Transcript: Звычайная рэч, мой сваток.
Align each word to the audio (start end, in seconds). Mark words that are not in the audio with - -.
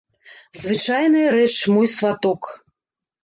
Звычайная 0.61 1.27
рэч, 1.35 1.53
мой 1.75 1.87
сваток. 1.97 2.41